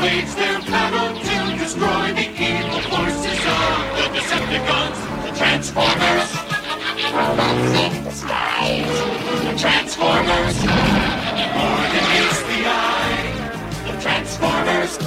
[0.00, 6.30] wage their battle to destroy the evil forces of the Decepticons, the Transformers.
[7.12, 8.96] Robots in disguise,
[9.44, 10.56] the Transformers.
[11.52, 13.28] More than meets the eye,
[13.84, 14.98] the Transformers.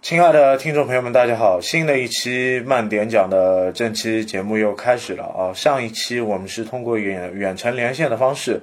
[0.00, 1.60] 亲爱的听众朋友们，大家好！
[1.60, 5.50] 新的一期慢点讲的正期节目又开始了啊！
[5.52, 8.62] 上一期我们是通过远远程连线的方式，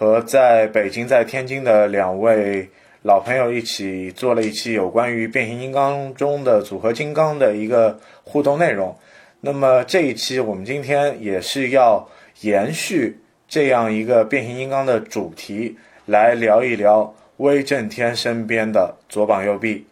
[0.00, 2.70] 和在北京、在天津的两位
[3.02, 8.96] 老朋友一起做了一期有关于变形金刚中的组合金刚的一个互动内容。
[9.42, 12.08] 那么这一期我们今天也是要
[12.40, 15.76] 延续这样一个变形金刚的主题，
[16.06, 19.84] 来聊一聊威震天身边的左膀右臂。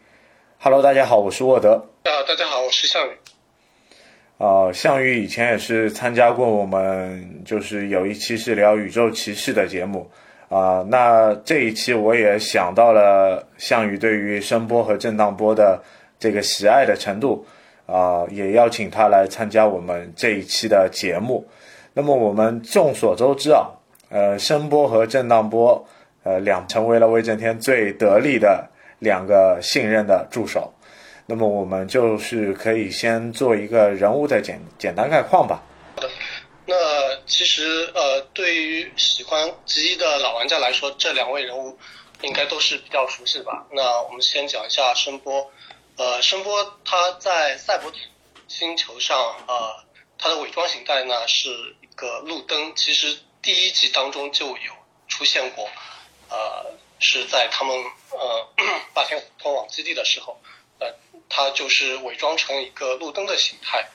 [0.58, 1.86] Hello，大家好，我是沃德。
[2.04, 3.10] 啊，大家好，我是项羽。
[4.38, 10.08] 呃，项羽以前也是参加过我们，就是有一期是聊宇宙骑士的节目
[10.48, 15.82] 啊、那这一期我也想到了项羽对于声波和震荡波的
[16.18, 17.44] 这个喜爱的程度
[17.84, 21.46] 啊、也邀请他来参加我们这一期的节目。
[21.92, 23.66] 那么我们众所周知啊，
[24.08, 25.84] 呃，声波和震荡波，
[26.22, 28.68] 呃，两成为了威震天最得力的
[29.00, 30.72] 两个信任的助手。
[31.30, 35.62] 那么我们就是可以先做一个人物的简简单概况吧。
[35.94, 36.10] 好的
[36.64, 36.74] 那
[37.26, 41.78] 其实呃，对于喜欢极一的老玩家来说，这两位人物
[42.22, 43.66] 应该都是比较熟悉的吧？
[43.72, 45.50] 那我们先讲一下声波。
[45.98, 47.92] 呃，声波它在赛博
[48.46, 49.84] 星球上，呃，
[50.16, 51.50] 它的伪装形态呢是
[51.82, 52.74] 一个路灯。
[52.74, 54.72] 其实第一集当中就有
[55.08, 55.68] 出现过，
[56.30, 57.76] 呃，是在他们
[58.12, 58.48] 呃
[58.94, 60.40] 霸天虎通往基地的时候，
[61.28, 63.88] 它就是伪装成一个路灯的形态。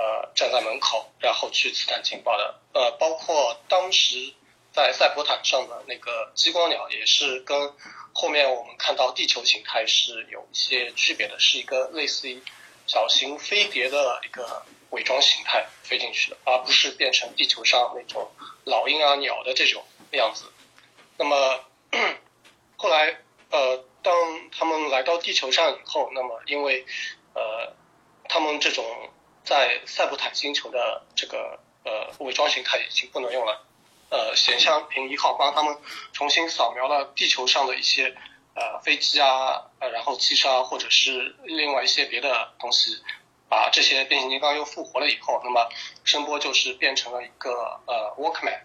[0.00, 2.60] 呃，站在门口，然后去刺探情报的。
[2.72, 4.32] 呃，包括当时
[4.72, 7.74] 在赛博坦上的那个激光鸟，也是跟
[8.12, 12.40] 后面我们看到地球形态是有一些区别的，是一个类似于
[12.86, 18.30] 小型飞碟的一个伪装形态飞进去的，而不是变成地球上那种
[18.62, 20.44] 老鹰啊鸟的这种样子。
[21.16, 21.64] 那么
[22.76, 23.18] 后来，
[23.50, 26.86] 呃，当他们来到地球上以后，那么因为
[27.34, 27.74] 呃，
[28.26, 28.82] 他们这种
[29.44, 33.66] 在塞伯坦星球的这个呃伪装形态已经不能用了。
[34.08, 35.76] 呃，显像屏一号帮他们
[36.14, 38.16] 重新扫描了地球上的一些
[38.54, 43.02] 呃飞机啊，呃然后汽车啊，或者是另外一些别的东西，
[43.50, 45.68] 把这些变形金刚又复活了以后，那么
[46.04, 48.60] 声波就是变成了一个呃 Walkman，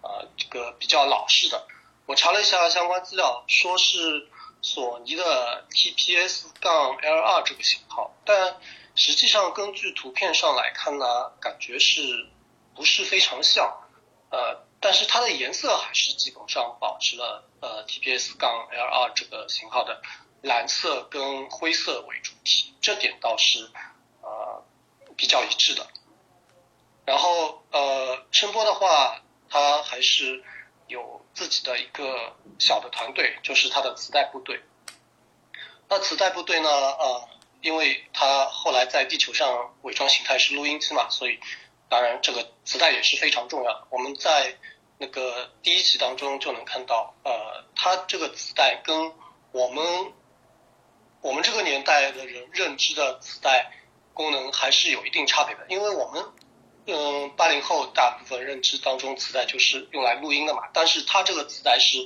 [0.00, 1.66] 呃这个比较老式的。
[2.06, 4.28] 我查了一下相关资料，说是
[4.62, 8.56] 索尼的 TPS 杠 L 二这个型号，但
[8.94, 12.26] 实际上根据图片上来看呢，感觉是
[12.74, 13.82] 不是非常像？
[14.30, 20.02] 呃，但是它的颜色还是基本上保持了呃 TPS 杠 L 二这个型号的
[20.42, 23.70] 蓝色跟灰色为主体，这点倒是
[24.22, 24.64] 呃
[25.16, 25.86] 比较一致的。
[27.04, 30.42] 然后呃，声波的话，它还是
[30.88, 34.60] 有自己的一个小的团队，就是他的磁带部队。
[35.88, 37.28] 那磁带部队呢，呃，
[37.60, 41.38] 因为他后来在地球上伪装形态是录音机嘛，所以
[41.88, 43.86] 当然这个磁带也是非常重要的。
[43.90, 44.56] 我们在
[44.98, 49.12] 那个第一集当中就能看到，呃，它这个磁带跟
[49.52, 50.12] 我们
[51.20, 53.70] 我们这个年代的人认知的磁带
[54.14, 56.24] 功能还是有一定差别的，因为我们
[56.86, 61.98] 嗯八零后大部分认知当中磁带就是用来录音的嘛，但是它这个磁带是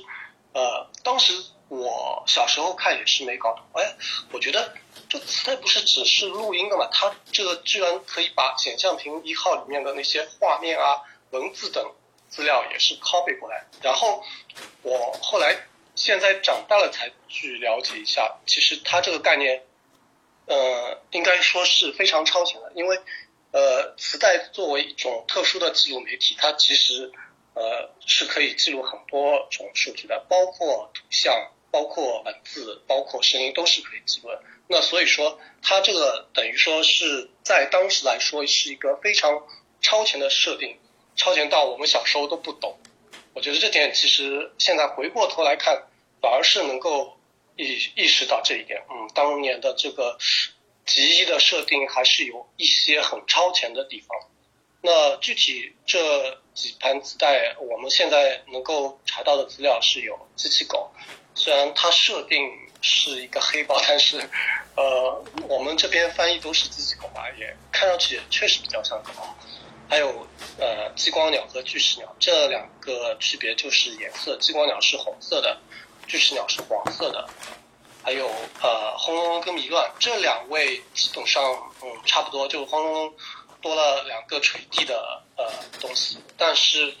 [0.53, 1.33] 呃当时
[1.69, 3.95] 我小时候看也是没搞懂，哎，
[4.31, 4.73] 我觉得
[5.07, 10.99] 这磁带不是只是录音的嘛，它这个居然可以把显像屏一号里面的那些画面啊、
[11.29, 11.93] 文字等
[12.27, 14.23] 资料也是 copy 过来，然后
[14.81, 15.55] 我后来
[15.95, 19.63] 现在长大了才去了解一下，其实它这个概念，
[20.47, 22.99] 呃，应该说是非常超前的，因为
[23.51, 27.11] 呃，磁带作为一种特殊的记录媒体，它其实
[27.53, 34.41] 呃是可以记录很多种数据的，包括图像、包括文字、包括声音都是可以记录的。
[34.67, 39.45] 那所以说，它这个等于说是在当时来说是一个非常
[39.81, 40.79] 超前的设定，
[41.17, 42.79] 超前到我们小时候都不懂。
[43.33, 45.87] 我觉得这点其实现在回过头来看，
[46.21, 47.17] 反而是能够
[47.57, 48.81] 意意识到这一点。
[48.89, 50.17] 嗯，当年的这个
[50.85, 54.17] 极一的设定还是有一些很超前的地方。
[54.81, 60.91] 那具体这几盘磁带，我们现在能够查到的资料是有机器狗，
[61.35, 62.49] 虽然它设定
[62.81, 64.17] 是一个黑豹， 但是
[64.75, 69.11] 呃，我们这边翻译都是机器狗吧，也看上去也确实比较像狗。
[69.87, 70.25] 还有
[70.57, 75.61] 呃激光鸟和巨石鸟这两个区别就是颜色，激光鸟是红色的，
[76.07, 77.29] 巨石鸟是黄色的，
[78.03, 78.27] 还有
[78.61, 81.43] 呃轰隆隆跟迷乱这两位基本上
[81.81, 83.13] 嗯差不多，就轰隆隆
[83.61, 85.45] 多了两个垂地的呃
[85.79, 86.95] 东西，但是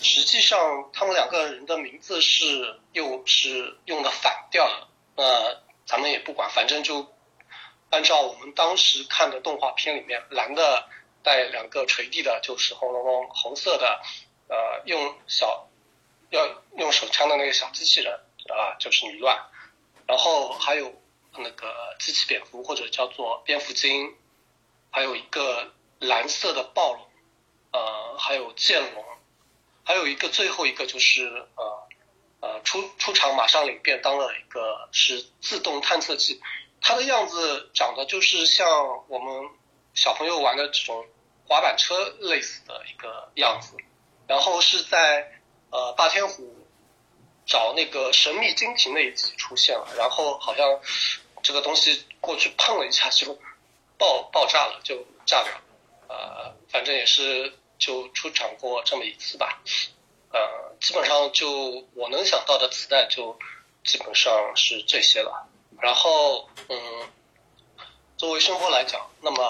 [0.00, 7.10] 实际上他们两个人的名字是又是用的反调的，那咱们也不管，反正就
[7.90, 10.88] 按照我们当时看的动画片里面，蓝的
[11.22, 14.00] 带两个垂地的就是轰隆隆，红色的
[14.48, 15.66] 呃用小
[16.30, 18.12] 要用手枪的那个小机器人
[18.48, 19.38] 啊就是女乱，
[20.06, 20.94] 然后还有
[21.38, 24.14] 那个机器蝙蝠或者叫做蝙蝠精，
[24.90, 27.06] 还有一个蓝色的暴龙，
[27.72, 29.04] 呃还有剑龙，
[29.84, 31.88] 还有一个最后一个就是呃
[32.40, 36.40] 呃出出场马上领便当的一个是自动探测器，
[36.80, 39.50] 它的样子长得就是像我们
[39.94, 41.06] 小朋友玩的这种
[41.48, 43.76] 滑板车类似的一个样子，
[44.26, 45.40] 然后是在
[45.70, 46.63] 呃霸天虎
[47.46, 50.80] 找那个神秘金瓶那一集出现了，然后好像
[51.42, 53.38] 这个东西过去碰了一下就
[53.98, 54.96] 爆爆炸了，就
[55.26, 55.62] 炸掉了，
[56.08, 59.62] 呃，反正也是就出场过这么一次吧，
[60.32, 63.38] 呃，基本上就我能想到的磁带就
[63.84, 65.46] 基本上是这些了，
[65.80, 67.08] 然后嗯，
[68.16, 69.42] 作为声波来讲，那么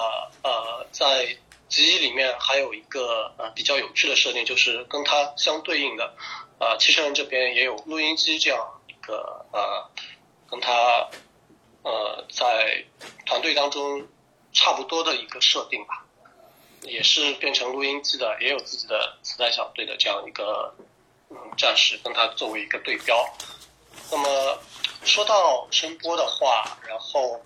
[0.43, 1.37] 呃在
[1.69, 6.13] 集里面还有一个呃比较有趣的设定，就是跟它相对应的，
[6.59, 9.89] 呃，汽车人这边也有录音机这样一个呃
[10.49, 11.09] 跟他
[11.83, 12.83] 呃在
[13.25, 14.07] 团队当中
[14.53, 16.05] 差不多的一个设定吧，
[16.81, 20.73] 也是变成录音机的，也有自己的磁带小队的这样一个
[21.29, 23.27] 嗯战士，跟它作为一个对标。
[24.11, 24.57] 那么
[25.03, 27.43] 说到声波的话，然后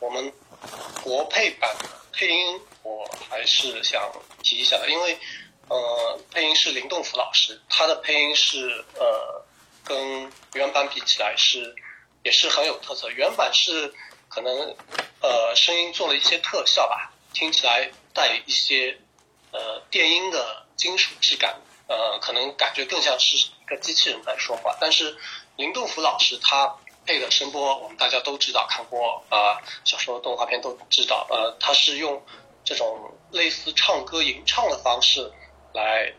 [0.00, 0.32] 我们
[1.04, 4.02] 国配版的配音，我还是想
[4.42, 5.16] 提一下，因为
[5.68, 9.44] 呃，配音是林动甫老师，他的配音是呃，
[9.84, 11.74] 跟原版比起来是
[12.22, 13.10] 也是很有特色。
[13.10, 13.92] 原版是
[14.28, 14.76] 可能
[15.20, 18.98] 呃声音做了一些特效吧，听起来带一些
[19.52, 24.76] 呃电音的金属质感，呃，可能感觉更像是一个机器人在说话。
[24.80, 25.16] 但是
[25.56, 26.76] 林动甫老师他
[27.06, 32.22] 配的声波，我们大家都知道，看过呃小时候动画片都知道，呃，他是用
[32.64, 35.32] 这种类似唱歌吟唱的方式
[35.78, 36.12] 来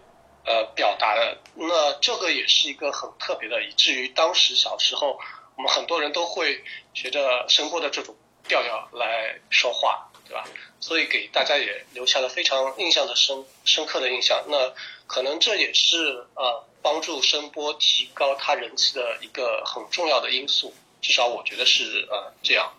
[0.46, 1.38] 呃表达的。
[1.56, 5.20] 那这个也是一个很特别的，以至于当时小时候
[5.58, 6.64] 我们很多人都会
[6.94, 8.16] 学着声波的这种
[8.48, 10.46] 调调来说话，对吧？
[10.80, 14.46] 所以给大家也留下了非常印象的深深刻的印象。
[14.48, 14.74] 那
[15.08, 22.72] 可能这也是呃帮助声波提高他人气的一个很重要的因素，至少我觉得是呃这样。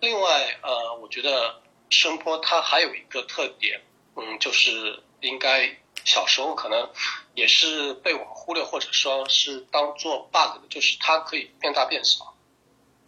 [0.00, 1.60] 另外呃，我觉得
[1.90, 3.82] 声波它还有一个特点，
[4.16, 6.90] 嗯，就是应该小时候可能
[7.34, 12.34] 也是被我们忽略或者说是当做 bug 的，就是它可以变大变小，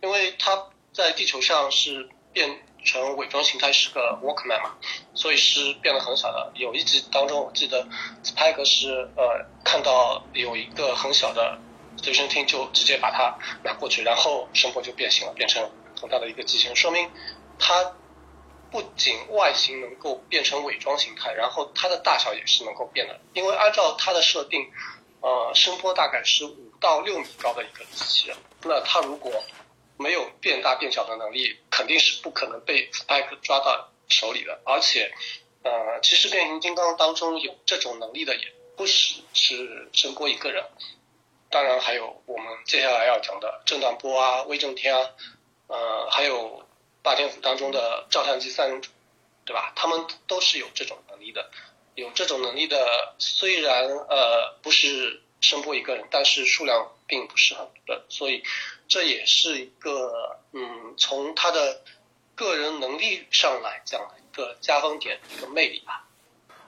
[0.02, 4.76] 因为它在地球上是变成伪装形态是个 Walkman 嘛，
[5.14, 6.52] 所以是变得很小的。
[6.54, 7.86] 有一集当中，我记得
[8.24, 11.58] Spike 是呃看到有一个很小的
[12.02, 15.70] 随身听，就直接把它拿过去，然后声波就变形了，变成
[16.00, 17.10] 很大的一个机器人，说明
[17.58, 17.92] 它
[18.70, 23.20] 不仅外形能够变成伪装形态，然后它的大小也是能够变的。
[23.32, 24.70] 因为按照它的设定，
[25.20, 29.32] 呃，声波大概是五到六米高的一个机器人，那它如果
[29.96, 34.60] 没有变大变小的能力，肯定是不可能被 Spike 抓到手里的。
[34.64, 35.12] 而且，
[35.62, 40.64] 呃，其实变形金刚当中有这种能力的也不只是声波一个人，
[41.50, 45.10] 当然还有我们接下来要讲的震荡波啊、威震天啊，
[45.66, 46.64] 呃，还有
[47.02, 48.90] 霸天虎当中的照相机三人组，
[49.44, 49.72] 对吧？
[49.74, 51.50] 他们都是有这种能力的。
[51.96, 52.76] 有这种能力的，
[53.18, 58.42] 虽然呃不是声波一个人，但是数量并不是很多的，所以
[58.88, 61.80] 这也是一个嗯从他的
[62.34, 66.06] 个人能力上来讲的一个加分点，一个魅力吧。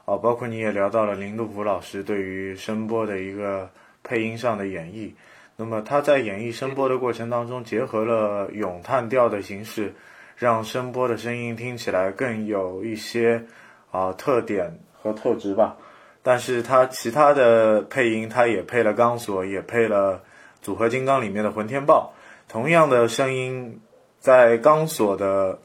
[0.04, 3.70] 哦，包括你也聊到了林杜甫老师对于声波的一个
[4.02, 5.12] 配音上的演绎。
[5.56, 9.94] 那么他在演绎声波的过程当中，结合了咏叹调的形式，
[10.42, 13.44] 让声波的声音听起来更有一些
[13.92, 15.76] 啊特点和特质吧。
[16.24, 20.20] 但是它其他的配音，它也配了钢索，也配了
[20.60, 22.12] 组合金刚里面的混天豹，
[22.48, 23.80] 同样的声音，
[24.18, 25.60] 在钢索的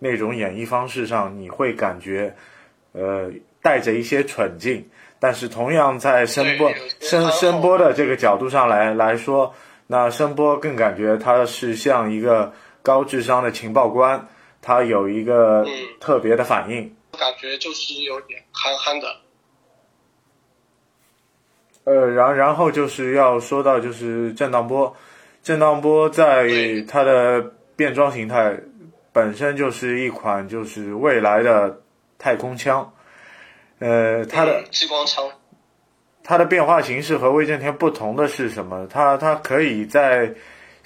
[0.00, 2.34] 那种演绎方式上，你会感觉
[2.90, 3.30] 呃
[3.62, 4.88] 带着一些蠢劲。
[5.20, 9.54] 但是同样在声波声声波的这个角度上来来说，
[9.86, 12.52] 那声波更感觉它是像一个
[12.86, 14.28] 高智商的情报官，
[14.62, 16.94] 他有一个嗯特别的反应。
[17.18, 19.16] 感觉就是有点憨憨的。
[21.82, 24.94] 呃，然然后就是要说到就是震荡波，
[25.42, 26.48] 震荡波在
[26.86, 28.56] 它的变装形态
[29.12, 31.80] 本身就是一款就是未来的
[32.18, 32.92] 太空枪，
[33.80, 35.28] 呃，它的嗯激光枪，
[36.22, 38.86] 它的变化形式和威震天不同的是什么？
[38.88, 40.34] 它它可以在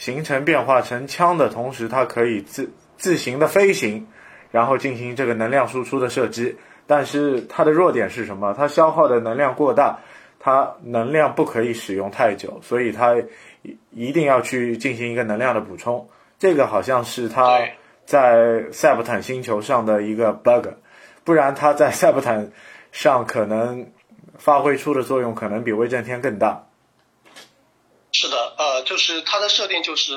[0.00, 4.06] 形成变化成枪的同时，它可以自自行的飞行，
[4.50, 6.56] 然后进行这个能量输出的射击。
[6.86, 8.54] 但是它的弱点是什么？
[8.56, 9.98] 它消耗的能量过大，
[10.38, 13.14] 它能量不可以使用太久，所以它
[13.60, 16.08] 一一定要去进行一个能量的补充。
[16.38, 17.60] 这个好像是它
[18.06, 20.68] 在塞伯坦星球上的一个 bug，
[21.24, 22.50] 不然它在塞伯坦
[22.90, 23.86] 上可能
[24.38, 26.64] 发挥出的作用可能比威震天更大。
[28.20, 30.12] 是的，呃，就是它的设定就是，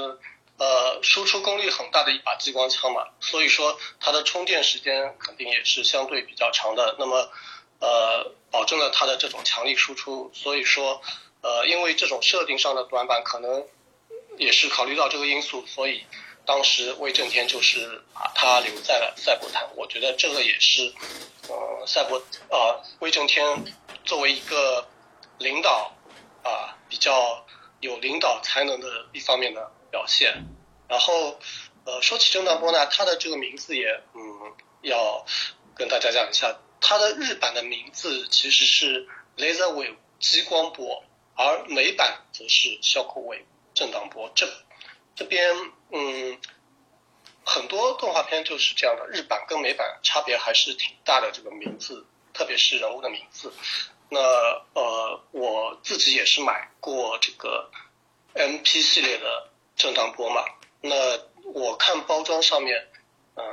[0.58, 6.98] 呃，输出功率很大的一把激光枪嘛，所以说它的充电时间肯定也是相对比较长的。
[7.00, 7.32] 那么，
[7.80, 10.30] 呃，保证了它的这种强力输出。
[10.34, 11.02] 所以说，
[11.40, 13.66] 呃，因为这种设定上的短板，可能
[14.38, 16.04] 也是考虑到这个因素，所以
[16.46, 19.66] 当时威震天就是把它留在了赛博坦。
[19.78, 20.94] 我觉得这个也是，
[21.48, 23.64] 呃，赛博呃威震天
[24.04, 24.86] 作为一个
[25.38, 25.94] 领导
[26.44, 27.46] 啊、比较
[27.84, 30.46] 有领导才能的一方面的表现。
[30.88, 31.38] 然后，
[31.86, 35.26] 呃，说起震荡波呢，它的这个名字也，嗯，要
[35.76, 41.04] 跟大家讲一下，它的日版的名字其实是 Laser Wave 激光波，
[41.36, 44.32] 而美版则是 Shock Wave 震荡波。
[44.34, 44.48] 这
[45.16, 45.54] 这边，
[45.92, 46.40] 嗯，
[47.44, 51.32] 很多动画片就是这样的，日版跟美版差别还是挺大的。
[51.32, 53.52] 这个名字，特别是人物的名字。
[54.14, 54.20] 那
[54.80, 57.68] 呃，我自己也是买过这个
[58.36, 60.44] MP 系列的震荡波嘛。
[60.82, 60.94] 那
[61.52, 62.86] 我看包装上面，
[63.34, 63.44] 呃，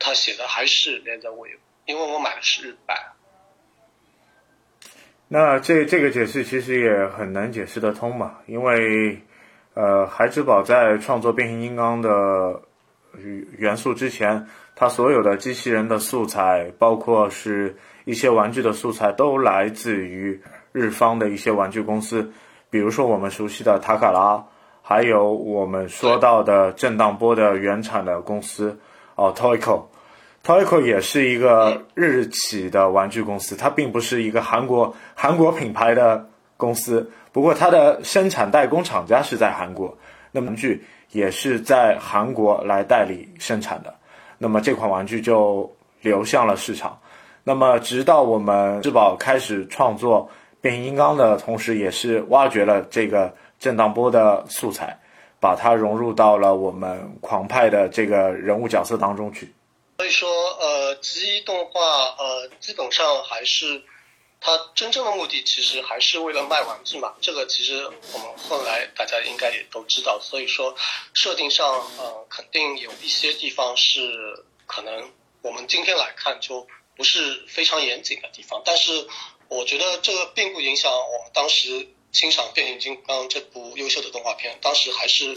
[0.00, 2.96] 它写的还是 Laser Wave，因为我买的是日版。
[5.28, 9.22] 那这这个解释其实也很难解释得通嘛，因为
[9.74, 12.60] 呃，孩之宝在创作变形金刚的
[13.58, 17.76] 元素之前，它所有的机器人的素材，包括是
[18.08, 20.40] 一些玩具的素材，都来自于
[20.72, 22.32] 日方的一些玩具公司，
[22.70, 24.42] 比如说我们熟悉的塔卡拉，
[24.80, 28.80] 还有我们说到的震荡波的原产的公司
[29.14, 29.82] 哦，Toyco。
[30.42, 39.98] Toyco 也是一个日企的玩具公司，它并不是一个韩国韩国品牌的公司，不过它的生产代工厂家是在韩国，
[40.32, 43.94] 那么玩具也是在韩国来代理生产的，
[44.38, 46.98] 那么这款玩具就流向了市场。
[47.48, 54.94] 那么直到我们智宝开始创作变形金刚的同时，也是挖掘了这个震荡波的素材，
[55.40, 59.50] 把它融入到了我们狂派的这个人物角色当中去。
[59.96, 60.28] 所以说，
[60.60, 61.80] 呃，机动画，
[62.18, 63.82] 呃，基本上还是
[64.42, 67.14] 它真正的目的，其实还是为了卖玩具嘛。
[67.22, 70.20] 这个其实我们后来大家应该也都知道。
[70.20, 70.74] 所以说，
[71.14, 74.92] 设定上，呃，肯定有一些地方是可能
[75.40, 76.66] 我们今天来看就
[76.98, 78.60] 不是非常严谨的地方。
[78.66, 78.92] 但是，
[79.48, 84.58] 我觉得这个并不影响我们当时欣赏《变形金刚》这部优秀的动画片。
[84.60, 85.34] 当时还是，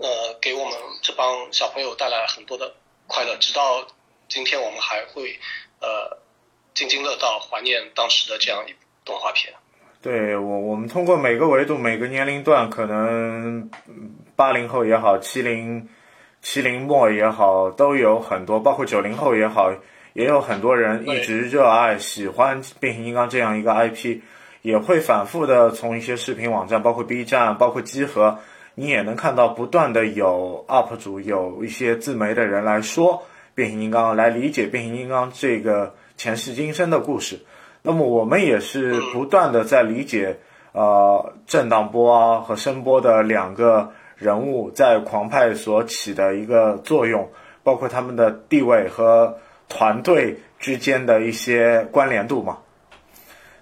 [0.00, 2.74] 呃，给我们这帮小朋友带来很多的。
[3.08, 3.86] 快乐，直到
[4.28, 5.38] 今天我们还会
[5.80, 6.18] 呃
[6.74, 9.54] 津津乐道，怀念当时的这样一部动画片。
[10.02, 13.70] 对我，我们通过每个维度、每个年龄段，可能
[14.34, 15.88] 八零后也好，七零
[16.42, 19.72] 七零末也好，都有很多，包括九零后也好，
[20.16, 24.20] 也有很多人一直热爱、喜欢变形金刚这样一个 IP，
[24.62, 28.38] 也会反复的从一些视频网站，包括 B 站，包括集合。
[28.78, 37.40] 你也能看到不断的有 UP 主，有一些自媒的人来说变形金刚，来理解变形金刚这个前世今生的故事。
[37.82, 40.38] 那么我们也是不断的在理解，
[40.72, 47.28] 呃，震荡波啊和声波的两个人物在狂派所起的一个作用，
[47.62, 49.36] 包括他们的地位和
[49.68, 52.58] 团队之间的一些关联度嘛。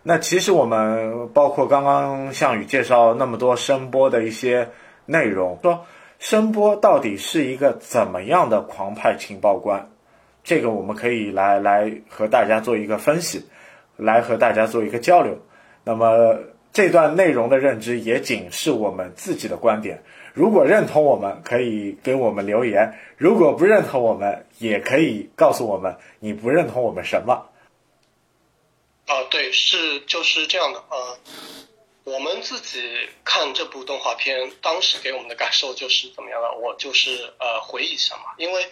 [0.03, 4.71] 那其实我们包括刚刚项羽介绍那么多声波的一些。
[5.07, 5.85] 内容说
[6.19, 9.91] 声波到底是一个怎么样的狂派情报官？
[10.43, 13.45] 这个我们可以来来和大家做一个分析，
[13.99, 15.37] 来和大家做一个交流。
[15.85, 16.39] 那么
[16.73, 20.03] 这段内容的认知也仅是我们自己的观点。
[20.35, 27.49] 如果认同我们，可以给我们留言；如果不认同我们，也可以告诉我们你不认同我们什么。
[29.07, 31.19] 啊，对，是就是这样的，呃。
[32.05, 36.53] 我们自己看这部动画片，当时给我们的感受就是怎么样呢？
[36.53, 38.67] 我就是呃回忆一下嘛，因为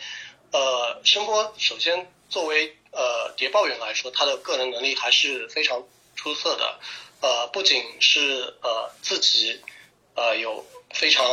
[0.50, 5.82] 呃声波首先作为呃谍报员来说，他的个人能力还是非常
[6.14, 6.78] 出色的。
[7.22, 9.58] 呃，不仅是呃自己
[10.14, 10.62] 呃有
[10.92, 11.24] 非常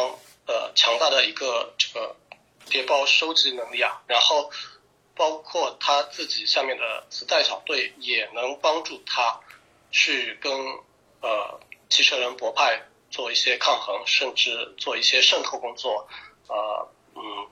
[0.48, 2.16] 呃强大的一个这个
[2.70, 4.52] 谍报收集能力啊，然后
[5.16, 9.40] 包括他自己下面的子代小队也能帮助他
[9.92, 10.52] 去跟
[11.22, 16.08] 呃汽车人博派做一些抗衡，甚至做一些渗透工作，
[16.48, 17.48] 呃嗯，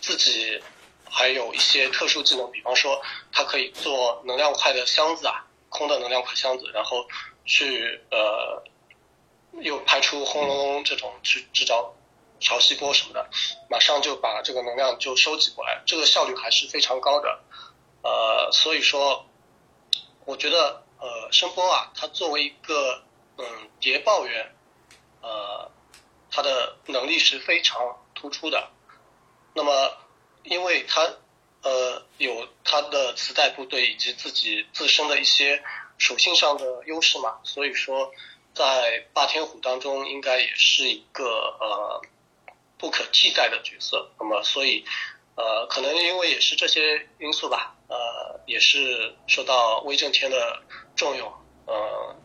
[0.00, 0.62] 自己
[1.10, 7.08] 还有一些特殊技能，比方说他可以做能量块的箱子啊，空的能量块箱子，然后
[7.46, 8.62] 去呃
[9.60, 11.94] 又派出轰隆隆这种去制造
[12.40, 13.28] 潮汐波什么的，
[13.68, 17.40] 马上就把这个能量就收集过来，这个效率还是非常高的。
[18.02, 19.26] 呃，所以说，
[20.24, 23.02] 我觉得呃声波啊，它作为一个
[23.36, 23.44] 嗯
[23.80, 24.54] 谍报员，
[25.20, 25.70] 呃，
[26.30, 28.70] 他的能力是非常突出的。
[29.54, 29.96] 那么，
[30.44, 31.12] 因为他
[31.62, 35.64] 呃有他的磁带部队以及自己自身的一些
[35.98, 38.12] 属性上的优势嘛，所以说
[38.58, 42.02] 在霸天虎当中应该也是一个呃
[42.76, 44.10] 不可替代的角色。
[44.18, 44.84] 那么，所以
[45.36, 50.60] 呃可能因为也是这些因素吧，呃也是受到威震天的
[50.96, 51.32] 重用，
[51.66, 52.16] 呃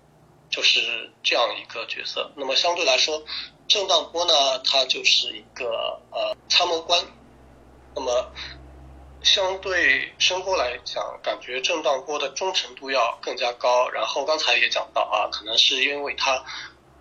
[0.50, 2.32] 就是这样一个角色。
[2.36, 3.24] 那么相对来说，
[3.68, 7.00] 震荡波呢，他就是一个呃参谋官。
[7.96, 8.34] 那么，
[9.24, 13.90] 相对声波来讲，感觉震荡波的忠诚度要更加高。
[13.90, 16.44] 然后刚才也讲到啊，可能是因为它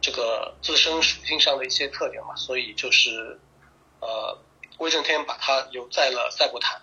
[0.00, 3.38] 这个自身属性上的一些特点嘛，所以就是
[4.00, 4.38] 呃，
[4.79, 6.81] 威震天把它留在了赛博坦，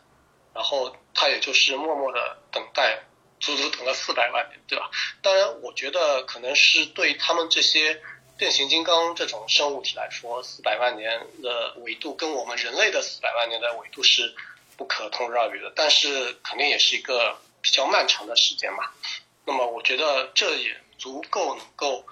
[0.53, 3.03] 然后他也就是默默的等待，
[3.39, 4.91] 足足等了四百万年，对吧？
[5.21, 8.01] 当然，我觉得可能是对他们这些。
[8.37, 14.33] 变形金刚这种生物体来说，四百万年的维度跟我们人类的四百万年的维度是
[14.79, 18.85] 不可同日而语的，但是肯定也是一个比较漫长的时间嘛。
[19.43, 22.05] 那么我觉得这也足够能够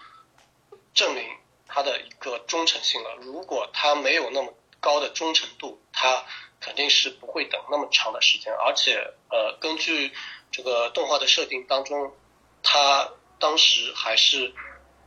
[0.93, 1.23] 证明
[1.65, 3.15] 他的一个忠诚性了。
[3.21, 6.25] 如果他没有那么高的忠诚度，他
[6.59, 8.53] 肯定是不会等那么长的时间。
[8.53, 10.11] 而且呃，根据
[10.51, 12.13] 这个动画的设定当中，
[12.61, 14.53] 他当时还是。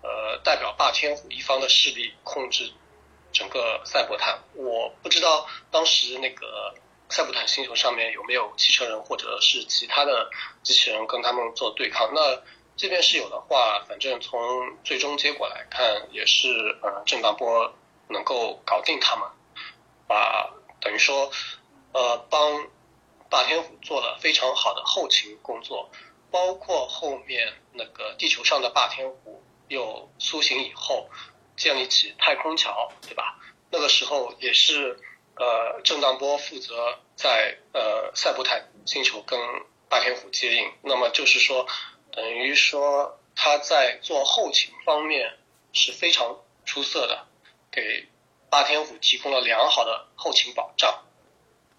[0.03, 2.73] 呃，代表霸天虎一方的势力控制
[3.35, 4.43] 整个赛博坦。
[4.55, 6.75] 我不知道当时那个
[7.11, 10.31] 赛博坦星球上面有没有汽车人或者是其他的
[10.63, 12.11] 机器人跟他们做对抗。
[12.15, 12.43] 那
[12.77, 14.41] 这边是有的话，反正从
[14.85, 16.49] 最终结果来看，也是
[16.83, 17.75] 呃震荡波
[18.09, 19.29] 能够搞定他们，
[20.07, 21.31] 把等于说
[21.93, 22.67] 呃帮
[23.29, 25.91] 霸天虎做了非常好的后勤工作，
[26.31, 29.43] 包括后面那个地球上的霸天虎。
[29.71, 31.09] 又苏醒以后，
[31.57, 33.39] 建立起太空桥，对吧？
[33.71, 34.99] 那个时候也是
[35.41, 39.41] 呃，郑荡波负责在呃赛博坦星球跟
[39.89, 40.71] 霸天虎接应。
[40.83, 41.67] 那么就是说，
[42.13, 45.39] 等于说他在做后勤方面
[45.73, 47.27] 是非常出色的，
[47.73, 48.07] 给
[48.51, 51.05] 霸天虎提供了良好的后勤保障。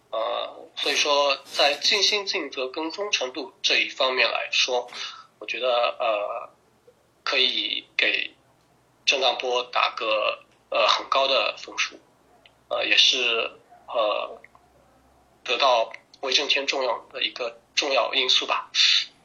[0.10, 4.90] 呃，所以说在尽心尽责跟忠诚度这一方面来说，
[5.40, 5.70] 我觉得
[6.00, 6.50] 呃。
[7.24, 8.36] 可以给
[9.06, 12.00] 震荡波打个呃很高的分数，
[12.72, 13.18] 呃也是
[13.86, 14.40] 呃
[15.44, 18.72] 得到威震天重要的一个重要因素吧，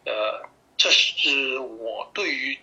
[0.04, 0.42] 呃
[0.76, 2.58] 这是我对于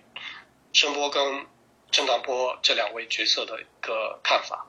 [0.73, 1.45] 声波跟
[1.89, 4.65] 震荡波这两位角色的一个看法。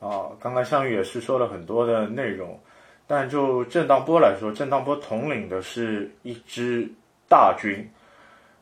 [0.00, 2.60] 啊，刚刚相遇也是说了很多的内容，
[3.06, 6.92] 但就震荡波来说，震荡波统领的是一支
[7.26, 7.90] 大军，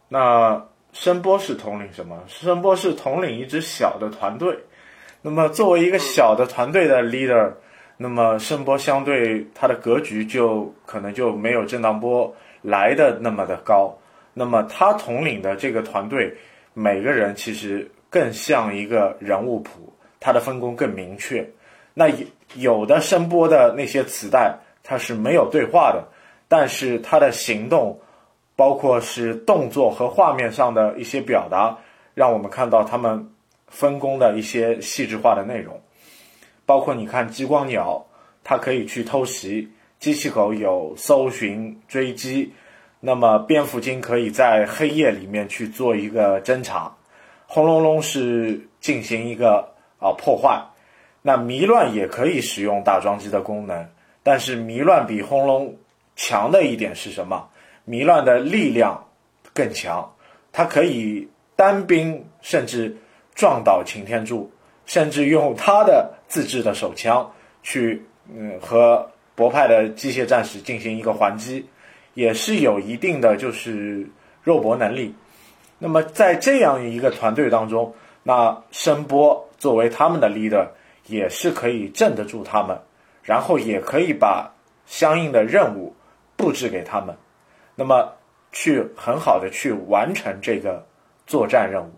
[0.08, 0.64] 那。
[0.92, 2.24] 声波是统领什么？
[2.26, 4.58] 声波是统领一支小的团队。
[5.26, 7.50] 那么作为一个小的团队的 leader，
[7.96, 13.92] 那么声波相对它的格局就可能就没有震荡波来的那么的高。
[14.34, 16.32] 那么他统领的这个团队，
[16.74, 21.44] 每个人其实更像一个人物谱，他的分工更明确。
[21.92, 26.06] 那有有的声波的那些磁带，它是没有对话的，
[26.46, 27.98] 但是他的行动。
[28.54, 31.76] 包括是动作和画面上的一些表达，
[32.14, 33.28] 让我们看到他们
[33.68, 35.80] 分工的一些细致化的内容。
[36.64, 38.04] 包括你看激光鸟，
[38.42, 42.50] 它可以去偷袭；机器狗有搜寻追击；
[43.00, 46.96] 那么蝙蝠精可以在黑夜里面去做一个侦查；
[47.46, 50.60] 轰隆隆是进行一个啊破坏。
[51.22, 53.88] 那迷乱也可以使用打桩机的功能，
[54.22, 55.76] 但是迷乱比轰隆
[56.14, 57.48] 强的一点是什么？
[57.84, 59.06] 迷乱的力量
[59.52, 60.12] 更强，
[60.50, 62.96] 它可以单兵甚至
[63.36, 64.50] 撞倒擎天柱，
[64.86, 67.30] 甚至用他的自制的手枪
[67.62, 71.64] 去嗯和博派的机械战士进行一个还击，
[72.14, 74.08] 也是有一定的就是
[74.42, 75.14] 肉搏能力。
[75.78, 80.66] 那么在这样一个团队当中，那声波作为他们的 leader，
[81.06, 82.80] 也是可以镇得住他们，
[83.22, 84.50] 然后也可以把
[84.86, 85.94] 相应的任务
[86.36, 87.14] 布置给他们，
[87.74, 88.10] 那么
[88.52, 90.86] 去很好的去完成这个
[91.26, 91.90] 作战任务。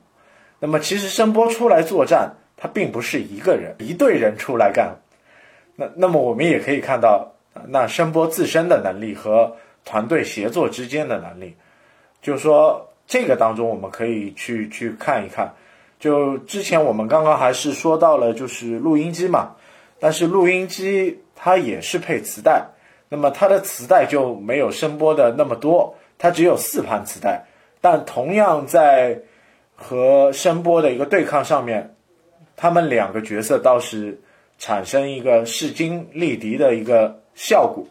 [0.58, 4.96] 那么其实声波出来作战，他并不是一个人一队人出来干。
[5.76, 7.32] 那那么我们也可以看到，
[7.68, 11.56] 那声波自身的能力和团队协作之间的能力，
[12.22, 12.84] 就是说。
[13.10, 15.54] 这个当中，我们可以去去看一看。
[15.98, 19.56] 就之前我们刚刚还是说到了，就是录音机嘛，
[19.98, 22.66] 但是录音机它也是配磁带，
[23.08, 27.46] 那么它的磁带就没有声波的那么多，它只有四盘磁带。
[27.80, 29.22] 但同样在
[29.80, 31.94] 和声波的一个对抗上面，
[32.56, 34.20] 他们两个角色倒是
[34.58, 37.86] 产生一个势均力敌的一个效果，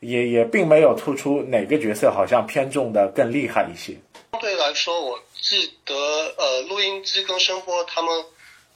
[0.00, 3.96] 也也并没有突出哪个角色好像偏重的更厉害一些。
[4.32, 5.94] 相对来说，我记得
[6.36, 8.24] 呃，录音机跟声波，他们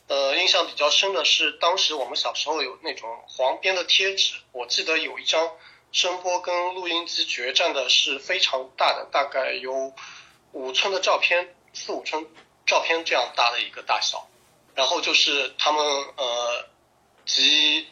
[0.08, 5.50] 呃印象比较深的是，当时我们小时候有那种黄边的贴纸，我记得有一张
[5.92, 9.92] 声波跟录音机决战的是非常大的，大概有
[10.52, 12.26] 五寸的照片，四五寸
[12.66, 14.28] 照片这样大的一个大小，
[14.74, 15.84] 然后就是他们
[16.16, 16.68] 呃
[17.24, 17.88] 集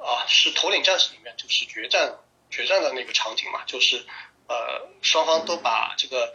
[0.00, 2.18] 啊是头领战士里面就是决战
[2.50, 4.06] 决战的那个场景嘛，就是
[4.48, 6.34] 呃双方都把这个。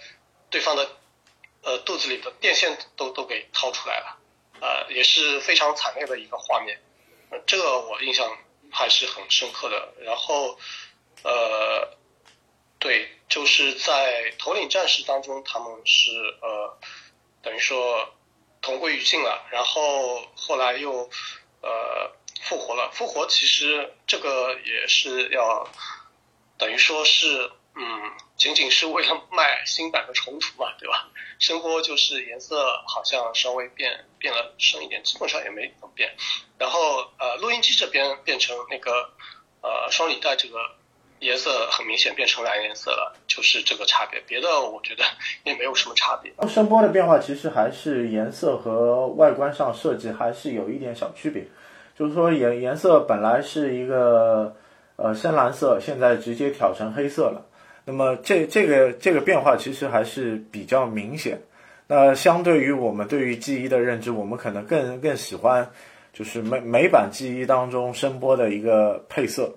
[0.51, 0.89] 对方的
[1.63, 4.17] 呃肚子里的电线都都给掏出来了，
[4.61, 6.79] 呃也是非常惨烈的一个画面，
[7.29, 8.37] 呃这个我印象
[8.71, 9.93] 还是很深刻的。
[9.99, 10.57] 然后
[11.23, 11.97] 呃
[12.85, 16.77] 对，就是在头领战士当中，他们是呃
[17.41, 18.13] 等于说
[18.61, 21.09] 同归于尽了，然后后来又
[21.63, 22.11] 呃
[22.43, 22.91] 复活了。
[22.93, 25.67] 复活其实这个也是要
[26.59, 27.51] 等于说是。
[27.77, 31.09] 嗯，仅仅是为了卖新版的重图嘛，对吧？
[31.39, 36.15] 声波就是颜色好像稍微变变了深一点，基本上也没怎么变。
[36.57, 39.11] 然后呃，录音机这边变成那个
[39.61, 40.77] 呃双领带，这个
[41.25, 44.21] 颜色很明显变成蓝颜色了，就是这个差别。
[44.27, 45.03] 别的我觉得
[45.43, 46.31] 也没有什么差别。
[46.47, 51.43] 声波的变化其实还是颜色和外观上设计还是有一点小区别，
[51.97, 54.55] 就是说颜颜色本来是一个
[54.97, 57.45] 呃深蓝色，现在直接调成黑色了。
[57.85, 61.41] 那么这这个这个变化其实还是比较明显。
[61.87, 65.69] 那相对于我们对于记忆的认知，我们可能更更喜欢
[66.13, 69.53] 就是美美版记忆当中声波的一个配色，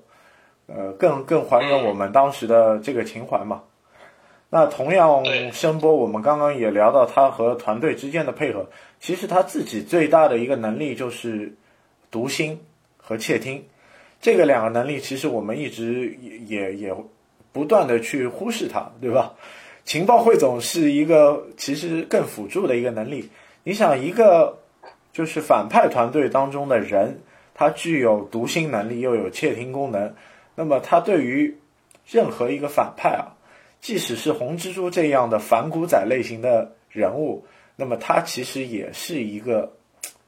[0.69, 3.65] 呃，更更还原我们当时的这个情怀嘛。
[4.51, 8.69] 那同样声波，我们刚刚也聊到他和团队之间的配合，
[9.01, 11.57] 其实他自己最大的一个能力就是
[12.11, 12.61] 读心
[12.97, 13.65] 和窃听，
[14.21, 16.95] 这个两个能力其实我们一直也也。
[17.51, 19.35] 不断的去忽视它，对吧？
[19.83, 23.31] 情报汇总是一个其实更辅助的一个能力。
[23.65, 24.59] 你想，一个
[25.13, 27.21] 就是反派团队当中的人，
[27.55, 30.15] 他具有读心能力，又有窃听功能，
[30.59, 31.57] 那么他对于
[32.05, 33.39] 任何一个反派啊，
[33.81, 39.75] 即使是红蜘蛛这样的反骨仔类型的人物，那么他其实也是一个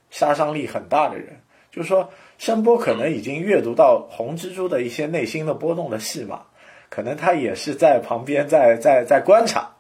[0.09, 1.40] 杀伤力很大的人。
[1.73, 6.43] 就是说，声波可能已经阅读到红蜘蛛的一些内心的波动的戏码。
[6.90, 9.71] 可能他也是在旁边在在在观察，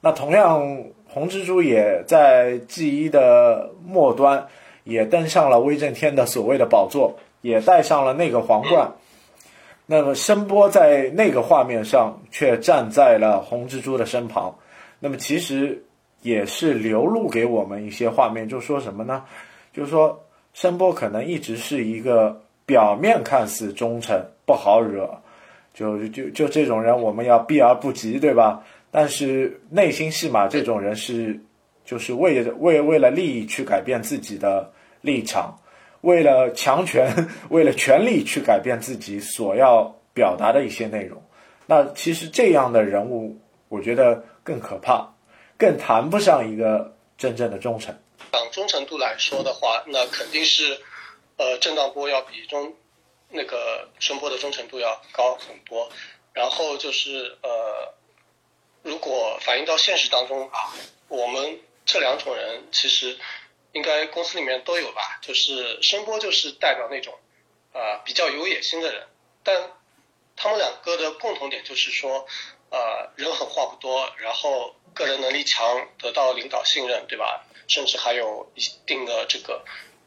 [0.00, 4.46] 那同样红蜘蛛也在 G 一的末端
[4.84, 8.92] 也登上了威震天的所谓的宝座，也戴上了那个皇冠。
[9.90, 14.54] 那么声波在那个画面上却站在了红蜘蛛的身旁，
[15.00, 15.82] 那么其实
[16.20, 19.24] 也是流露给我们一些画面，就说什么呢？
[19.72, 20.22] 就是说
[20.52, 25.08] 声波可能一直是一个表面看似忠诚不好惹。
[25.72, 28.62] 就就就这种人，我们要避而不及，对吧？
[28.90, 31.40] 但是内心戏码，这种人是，
[31.84, 34.68] 就是为为为了利益去改变自己的
[35.00, 35.56] 立场，
[36.00, 41.22] 为了强权， 为了权力去改变自己所要表达的一些内容。
[41.66, 45.14] 那其实这样的人物，我觉得更可怕，
[45.58, 47.94] 更谈不上一个真正的忠诚。
[48.32, 50.78] 讲忠诚度来说的话，那肯定是，
[51.36, 52.74] 呃，震荡波要比中。
[53.30, 55.90] 那个声波的忠诚度要高很多，
[56.32, 57.92] 然后就是呃，
[58.82, 60.72] 如果反映到现实当中啊，
[61.08, 63.18] 我们这两种人其实
[63.72, 67.18] 应该公司里面都有吧，就是声波就是代表那种
[67.72, 69.06] 啊比较有野心的人，
[69.42, 69.72] 但
[70.36, 72.26] 他们两个的共同点就是说，
[72.70, 77.44] 呃，人狠话不多，然后个人能力强，得到领导信任，对吧？
[77.66, 79.64] 甚至还有一定的这个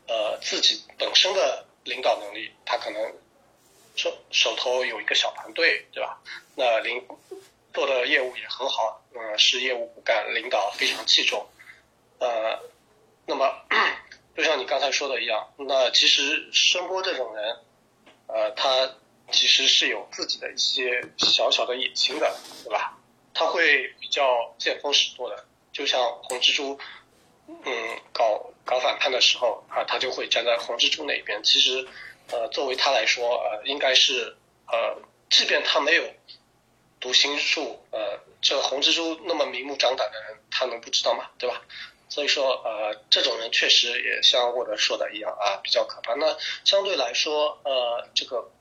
[0.07, 1.65] 呃自己本身的。
[1.83, 3.11] 领导能力，他可能
[3.95, 6.21] 手手头有一个小团队，对吧？
[6.55, 7.07] 那领
[7.73, 11.43] 做的业务也很好，呃，是业务骨干，领导非常器重，
[12.19, 12.59] 呃，
[13.25, 13.49] 那么
[14.35, 17.57] 就像你刚才说的一样，那其实声波这种人，
[18.27, 18.95] 呃，他
[19.31, 22.97] 其实是有自己的一些小小的野心的，对吧？
[23.33, 26.79] 他会比较见风使舵的，就像红蜘蛛，
[27.47, 31.41] 嗯，搞搞反叛的时候啊，他就会站在红蜘蛛那一边。
[31.43, 31.87] 其实，
[32.31, 34.35] 呃，作为他来说，呃，应该是
[34.67, 34.97] 呃，
[35.29, 36.03] 即便他没有
[36.99, 41.29] 读心术，呃，这红蜘蛛那么明目张胆的人，他能不知道吗？
[41.37, 41.61] 对吧？
[42.11, 46.13] 所以说，呃，这种人确实也像沃德说的一样啊，比较可怕。
[46.15, 48.51] 那相对来说，呃，这个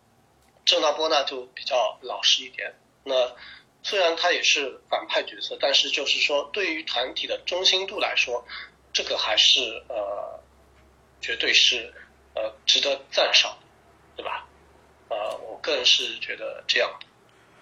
[0.64, 2.72] 郑大波呢就比较老实一点。
[3.02, 3.34] 那
[3.82, 8.46] 虽然他也是反派角色，但是就是说，对于团体的忠心度来说，
[8.92, 10.40] 这个还是呃，
[11.20, 11.92] 绝对是
[12.36, 13.58] 呃值得赞赏，
[14.14, 14.46] 对吧？
[15.08, 16.88] 呃，我个人是觉得这样。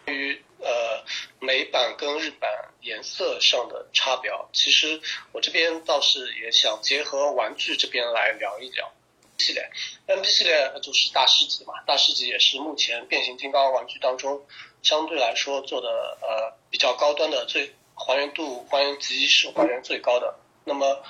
[0.08, 1.04] 对于呃
[1.38, 8.90] 美版跟日版颜色上的差别，其实我这边倒是也想结合玩具这边来聊一聊。
[9.36, 9.70] 系列
[10.06, 14.44] ，M P 系列就是大师级嘛，大师级也是目前变形金刚玩具当中
[14.82, 15.88] 相对来说做的
[16.22, 20.38] 呃比较高端的，最还原度、还原极是还原最高的。
[20.64, 21.04] 那么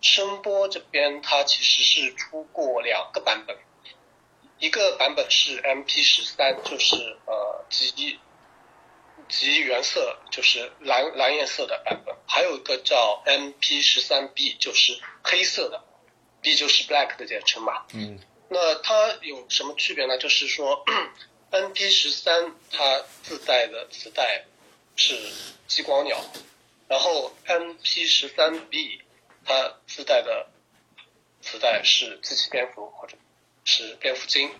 [0.00, 3.56] 声波这边它其实是出过两个版本，
[4.58, 6.96] 一个版本是 M P 十三，就是
[7.26, 8.18] 呃极
[9.28, 15.84] 极原色，就是蓝蓝颜色的版本，还有一个叫 M P 十三 B，就是黑色的。
[16.40, 17.84] B 就是 Black 的简称嘛。
[17.92, 18.18] 嗯。
[18.48, 20.16] 那它有什么区别呢？
[20.18, 20.84] 就是说，
[21.50, 24.44] M P 十三它自带的磁带
[24.96, 25.18] 是
[25.66, 26.18] 激光鸟，
[26.88, 29.02] 然后 M P 十三 B
[29.44, 30.48] 它自带的
[31.42, 33.16] 磁带是机器蝙蝠或者
[33.64, 34.50] 是蝙蝠精。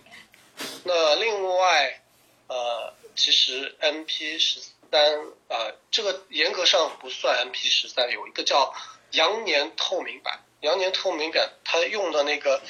[0.83, 2.01] 那另外，
[2.47, 8.73] 呃，其实 MP 十三啊，这个严格上不算 MP 十三，有一个叫
[9.11, 10.45] 羊年透明版。
[10.61, 12.61] 羊年透明版，它用的那个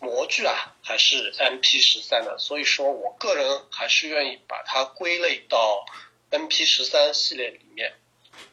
[0.00, 5.84] 模具啊，还是 M P 十三的，所以说我个人还是愿意把它归类到
[6.30, 7.94] M P 十三系列里面。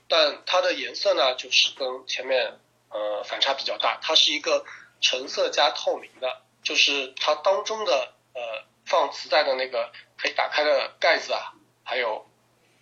[0.10, 4.66] 但它的颜色呢，就是跟前面呃反差比较大，它是一个
[5.02, 8.42] 橙色加透明的，就是它当中的呃
[8.86, 11.54] 放磁带的那个可以打开的盖子啊，
[11.84, 12.26] 还有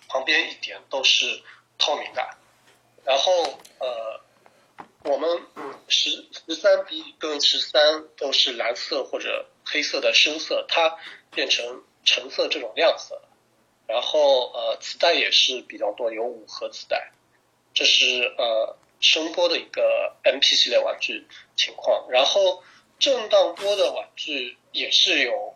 [0.08, 1.44] 旁边一点都是
[1.78, 2.38] 透明的，
[3.04, 3.32] 然后
[3.80, 4.22] 呃。
[5.08, 5.30] 我们
[5.88, 10.98] 十十三 B 跟十三都是蓝色或者黑色的深色，它
[11.30, 13.22] 变成橙色这种亮色，
[13.86, 17.12] 然后呃磁带也是比较多，有五盒磁带，
[17.76, 22.10] 这是呃声波的一个 MP 系列玩具情况。
[22.10, 22.64] 然后
[22.98, 25.55] 震荡波的玩具也是有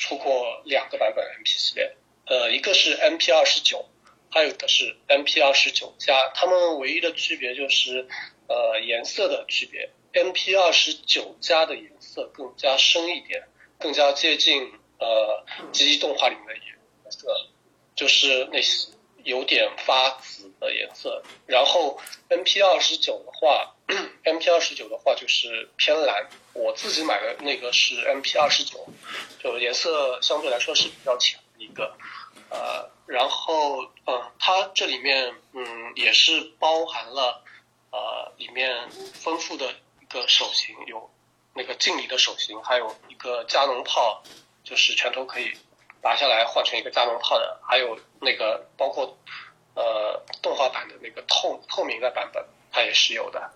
[0.00, 1.94] 出过两个版本 MP 系列，
[2.26, 3.88] 呃一个是 MP 二十九，
[4.30, 8.08] 还有的是 MP 二十九加，它们唯一的区别就是。
[8.52, 13.44] 呃，颜色的区别，M P 二十九加的颜色更加深一点，
[13.78, 17.46] 更加接近呃机器动画里面的颜色，
[17.94, 18.88] 就是那些
[19.24, 21.22] 有点发紫的颜色。
[21.46, 23.74] 然后 M P 二十九的话，
[24.24, 26.28] M P 二十九的话就是偏蓝。
[26.52, 28.86] 我自己买的那个是 M P 二十九，
[29.42, 31.96] 就颜色相对来说是比较浅的一个。
[32.50, 37.44] 呃，然后嗯，它这里面嗯也是包含了。
[37.92, 41.10] 呃，里面丰富的一个手型有
[41.54, 44.22] 那个敬礼的手型，还有一个加农炮，
[44.62, 45.52] 就是拳头可以
[46.02, 49.16] 拔下来换成一个加农炮的，还有那个包括
[49.74, 53.50] 呃动画版的那个透透明的版本，它也是有的。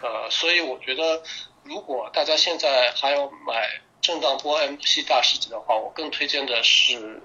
[0.00, 1.22] 呃，所以我觉得
[1.62, 3.68] 如果大家现在还要买
[4.00, 7.20] 震荡波 MP 大师级的话，我更推荐的是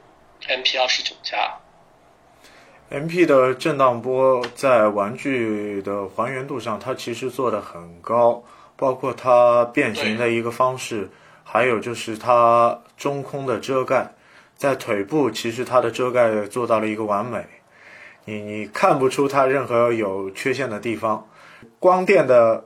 [0.48, 1.58] MP 二十九加。
[2.90, 3.26] M.P.
[3.26, 8.42] 的震荡波在玩具的还原度上，它其实做的很高，
[8.78, 11.10] 包括它变形的一个方式，
[11.44, 14.14] 还有就是它中空的遮盖，
[14.58, 17.46] 在腿部其实它的遮盖做到了一个完美，
[18.26, 21.30] 你你看不出它任何有缺陷的地方，
[21.80, 22.66] 光电的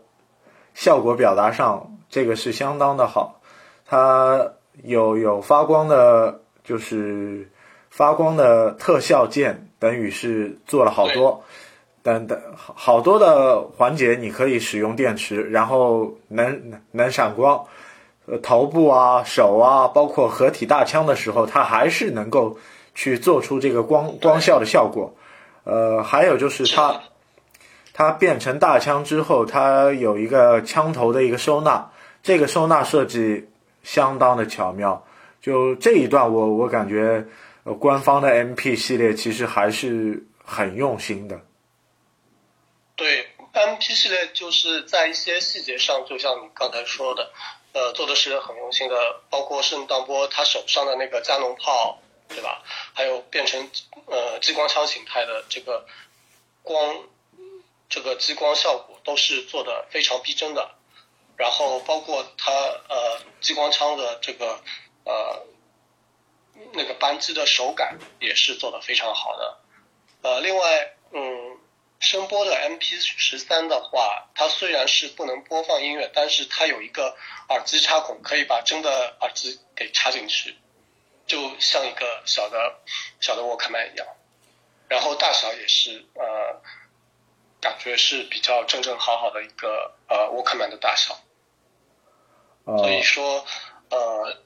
[0.73, 3.41] 效果表达上，这个是相当的好，
[3.85, 7.51] 它有有发光的，就是
[7.89, 9.67] 发光的特效键。
[9.81, 11.43] 等于是做了好多，
[12.03, 17.65] 等等好多的环节，你可以使用电池，然后能能闪光，
[18.25, 22.57] 呃，头部啊、手啊，包括合体大枪的时候，它还是能够
[22.95, 25.13] 去做出这个光光效的效果。
[25.63, 27.01] 呃，还有就是它，
[27.93, 31.91] 它变成大枪之后，它有一个枪头的一个收纳，
[32.23, 33.49] 这个收纳设计
[33.83, 35.05] 相当的巧妙。
[35.41, 37.25] 就这一段，我我感觉。
[37.63, 41.39] 呃，官方的 MP 系列其实还是很用心的。
[42.95, 47.29] 对，MP 系列就是在一些细节上，就像你刚才说的，
[47.73, 52.63] 呃，做的是很用心的，包括圣当波他手上的那个加农炮，对吧？
[52.93, 53.71] 还有变成
[54.07, 55.85] 呃激光枪形态的这个
[56.63, 57.03] 光，
[57.89, 60.71] 这个激光效果都是做的非常逼真的。
[61.37, 64.59] 然后包括它呃激光枪的这个
[65.05, 65.45] 呃
[66.73, 69.57] 那个扳机的手感也是做的非常好的。
[70.23, 71.60] 呃，另外嗯。
[72.01, 77.15] 声波的 MP 十三的话，它虽然是不能播放音乐，但是它有一个
[77.47, 80.57] 耳机插孔，可以把真的耳机给插进去，
[81.27, 82.81] 就像一个小的
[83.19, 84.07] 小的沃克曼一样。
[84.89, 86.61] 然后大小也是呃，
[87.61, 91.17] 感觉是比较正正好好的一个呃沃克曼的大小。
[92.65, 93.45] 所以说
[93.89, 94.41] 呃，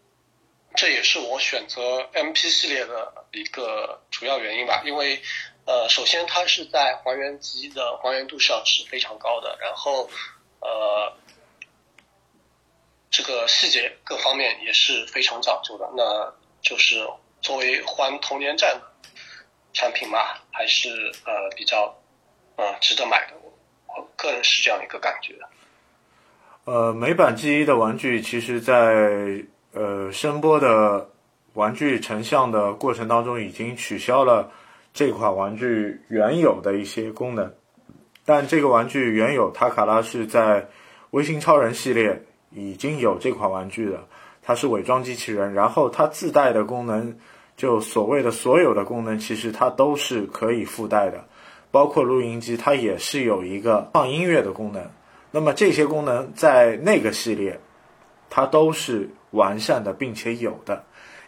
[0.75, 5.21] 这也是我选择 MP 系列的一个主要原因吧，因为。
[5.67, 10.07] 呃，首先它是在还原机的还原度上是非常高的，然后
[10.59, 11.11] 呃，
[13.09, 15.89] 这个细节各方面也是非常讲究的。
[15.97, 17.03] 那就是
[17.41, 19.09] 作为还童年战的
[19.73, 21.99] 产品嘛，还是呃比较
[22.57, 23.33] 呃值得买的。
[23.87, 25.33] 我个人是这样一个感觉。
[26.65, 29.43] 呃，美版 G 一的玩具，其实在
[29.75, 31.09] 呃声波的
[31.53, 34.49] 玩具成像的过程当中，已经取消了。
[34.93, 37.51] 这款玩具原有的一些功能，
[38.23, 40.69] 但这个玩具原有塔卡拉是在
[41.11, 44.07] 微星超人系列已经有这款玩具的，
[44.41, 47.17] 它是伪装机器人，然后它自带的功能，
[47.57, 51.25] 就所谓的所有的功能，其实它都是可以附带的，
[51.71, 54.89] 包括录音机，它也是有一个放音乐的功能。
[55.31, 57.59] 那么这些功能在那个系列，
[58.29, 60.83] 它都是完善的，并且有的。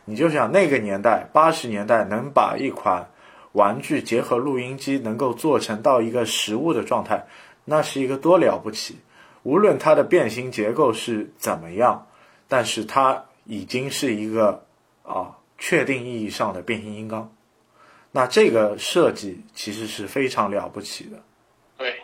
[0.05, 3.07] 你就想那个年代，八十年代能把一款
[3.51, 7.27] 玩具结合录音机能够做成到一个实物的状态，
[7.65, 8.97] 那是一个多了不起！
[9.43, 12.07] 无论它的变形结构是怎么样，
[12.47, 14.65] 但是它已经是一个
[15.03, 17.31] 啊确定意义上的变形金刚。
[18.11, 21.17] 那这个设计其实是非常了不起的。
[21.77, 21.95] 对。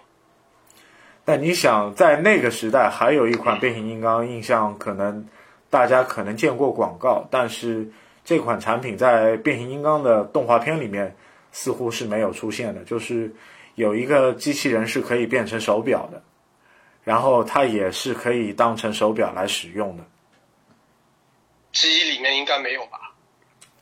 [1.25, 5.25] 但你想，在那个时代，还有一款变形金刚，印象可能
[5.73, 7.91] 大家可能见过广告，但是
[8.23, 11.15] 这款产品在变形金刚的动画片里面。
[11.55, 13.31] 似乎是没有出现的，就是
[13.75, 16.23] 有一个机器人是可以变成手表的，
[17.03, 20.03] 然后它也是可以当成手表来使用的。
[21.71, 23.13] 记忆里面应该没有吧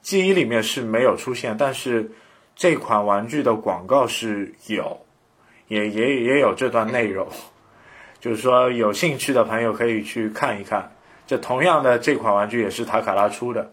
[0.01, 2.11] 记忆里面是没有出现，但是
[2.57, 5.05] 这款玩具的广告是有，
[5.69, 7.25] 也也也有这段内容，
[8.19, 10.91] 就是说有兴趣的朋友可以去看一看。
[11.31, 13.71] 这同样的这款玩具也是塔卡拉出的。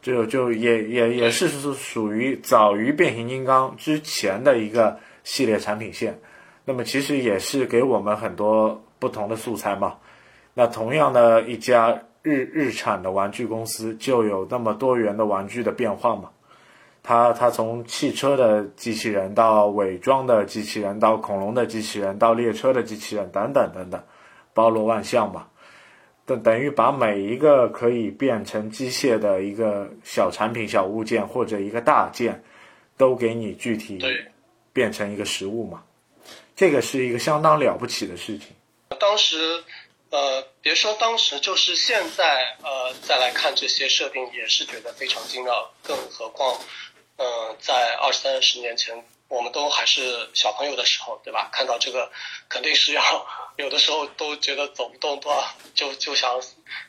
[0.00, 6.16] 就就也也也是是属于早于变形金刚之前的一个系列产品线，
[6.64, 9.96] 那么其实也是给我们很多不同的素材嘛。
[10.54, 16.30] 那同样的一家日日产的玩具公司就有那么多元的玩具的变化嘛。
[17.02, 24.00] 它它从汽车的机器人到伪装的机器人，到恐龙的机器人，到列车的机器人等等等等，
[24.52, 25.46] 包罗万象嘛。
[26.26, 32.42] 等等于把每一个可以变成机械的一个小产品、小物件或者一个大件，
[32.96, 33.98] 都给你具体
[34.72, 35.84] 变成一个实物嘛？
[36.56, 38.48] 这个是一个相当了不起的事情。
[38.98, 39.62] 当时，
[40.10, 45.70] 呃，别说当时，就是现在，呃，再来看这些设定，也是觉得非常惊妙。
[45.82, 46.58] 更何况，
[47.16, 47.26] 嗯，
[47.58, 49.04] 在二三十年前。
[49.34, 51.50] 我们都还是小朋友的时候，对吧？
[51.52, 52.08] 看到这个，
[52.48, 53.02] 肯定是要
[53.56, 55.56] 有的时候都觉得走不动，对吧？
[55.74, 56.40] 就就想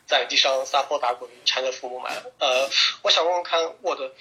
[0.05, 2.11] 在地上撒泼打滚，缠着父母买。
[2.37, 2.69] 呃，
[3.01, 4.11] 我想问问看，我的，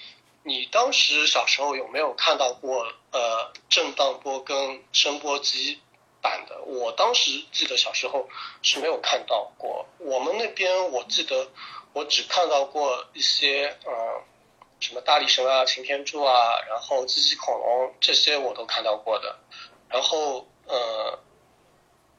[0.42, 5.78] 你当时小时候有没有看到过呃震荡波跟声波机
[6.22, 6.62] 版的？
[6.62, 8.26] 我当时记得小时候
[8.62, 9.86] 是没有看到过。
[9.98, 11.50] 我们那边我记得
[11.92, 14.22] 我只看到过一些呃。
[14.80, 19.38] 什么大力神啊、擎天柱啊，然后机器恐龙这些我都看到过的，
[19.88, 21.18] 然后呃，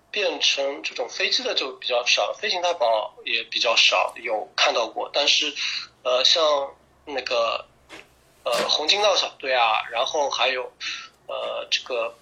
[0.10, 5.54] 变成这种飞机的就比较少，飞行太保也比较少有看到过，但是
[6.04, 6.74] 呃，像
[7.06, 7.68] 那个
[8.44, 10.72] 呃红金道小队啊，然后还有
[11.28, 12.16] 呃这个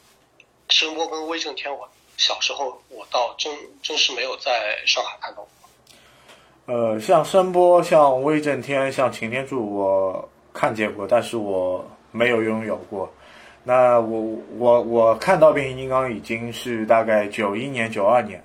[0.69, 5.49] 声波跟威震天，我小时候我倒真真是没有在上海看到过。
[6.65, 10.29] 呃，像声波、像威震天、像擎天柱，我。
[10.55, 13.11] 看见过，但是我没有拥有过。
[13.63, 18.39] 那我我我看到变形金刚已经是大概九一年、九二年，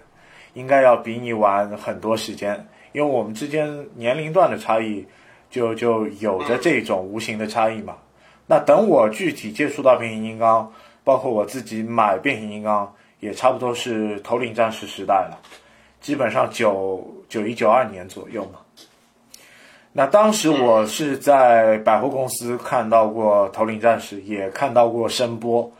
[0.54, 5.06] 应该要比你晚很多时间，因为我们之间年龄段的差异
[5.50, 7.94] 就就有着这种无形的差异嘛。
[8.46, 10.72] 那等我具体接触到变形金刚，
[11.04, 12.90] 包括我自己买变形金刚，
[13.20, 15.38] 也差不多是头领战士时代了，
[16.00, 18.60] 基本上九九一九二年左右嘛。
[19.92, 25.72] 那当时我是在百货公司看到过头领战士，也看到过声波。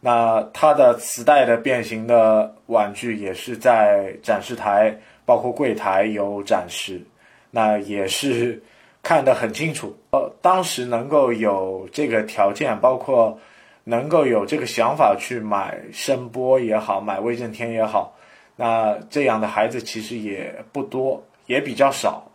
[0.00, 4.96] 那它的磁带的变形的玩具也是在展示台，
[5.26, 7.02] 包括柜台有展示，
[7.50, 8.62] 那也是
[9.02, 9.94] 看得很清楚。
[10.12, 13.38] 呃，当时能够有这个条件，包括
[13.84, 18.14] 能够有这个想法去买声波也好，买威震天也好，
[18.60, 22.32] 那这样的孩子其实也不多，也比较少，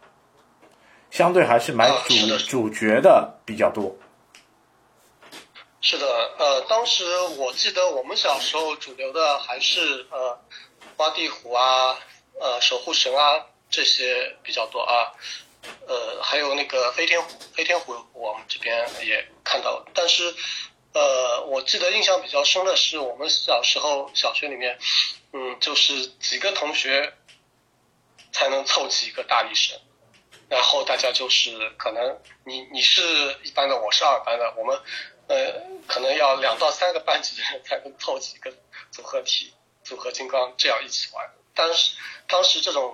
[1.12, 3.94] 相对还是买主主角的比较多。
[5.82, 6.06] 是的，
[6.40, 7.04] 呃，当时
[7.38, 10.40] 我记得我们小时候主流的还是呃
[10.96, 12.00] 花地虎啊，
[12.40, 15.12] 呃守护神啊这些比较多啊，
[15.86, 20.34] 呃还有那个飞天虎，飞天虎我们这边也看到，但是
[20.94, 24.80] 呃我记得印象比较深的是我们小时候小学里面，
[25.34, 27.14] 嗯就是几个同学
[28.32, 29.78] 才能凑齐一个大力神，
[30.48, 33.02] 然后大家就是可能你你是
[33.44, 34.80] 一班的，我是二班的，我们。
[35.26, 35.54] 呃，
[35.88, 38.54] 可能要两到三个班级的人才能凑齐一个
[38.92, 41.32] 组合体、组合金刚这样一起玩。
[41.56, 41.96] 当时，
[42.28, 42.94] 当时这种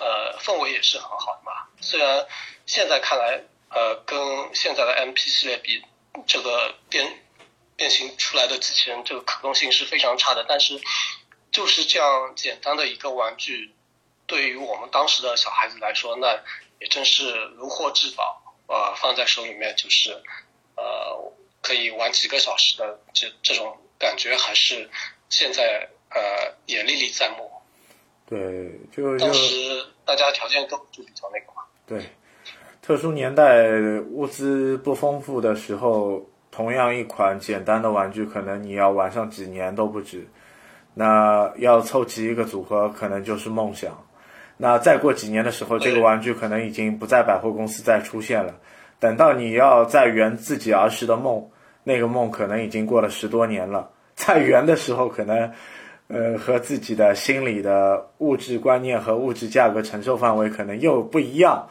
[0.00, 1.68] 呃氛围也是很好的嘛。
[1.82, 2.26] 虽然
[2.64, 4.18] 现在看来，呃，跟
[4.54, 5.84] 现在的 MP 系列比，
[6.26, 7.22] 这个变
[7.76, 10.46] 变形出来的机器人这个可动性是非常差的。
[10.48, 10.80] 但是，
[11.50, 13.72] 就是这样简单的一个玩具，
[14.26, 16.38] 对于我们当时的小孩子来说，那
[16.80, 18.94] 也真是如获至宝啊！
[18.96, 20.12] 放在手里面就是
[20.76, 21.32] 呃。
[21.62, 24.88] 可以玩几个小时的这这种感觉，还是
[25.28, 27.50] 现在呃也历历在目。
[28.24, 31.64] 对，就当时大家条件都就比较那个嘛。
[31.84, 32.00] 对，
[32.80, 33.68] 特殊年代
[34.12, 40.24] 物资不丰富的时候，同样一款简单的玩具，可能你要玩上几年都不止。
[40.98, 43.92] 那要凑齐一个组合，可能就是梦想。
[44.56, 48.54] 那再过几年的时候，这个玩具可能已经不在百货公司再出现了。
[48.98, 51.46] 等到你要再圆自己儿时的梦。
[51.88, 55.52] 那个梦可能已经过了十多年了，再圆的时候，可能，
[56.08, 61.68] 呃，和自己的心理的物质观念和物质价格承受范围可能又不一样。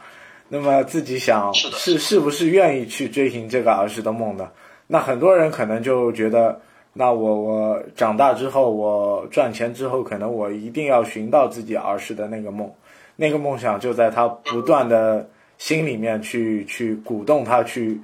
[0.48, 4.48] 那么自己想是是不是愿意去追寻这个儿时的梦呢？
[4.86, 6.62] 那很多人可能就觉得，
[6.96, 12.72] 那我我长大之后，我赚钱之后，可能我一定要寻到自己儿时的那个梦，
[13.16, 15.28] 那个梦想就在他不断的
[15.58, 18.00] 心里面去去鼓动他去。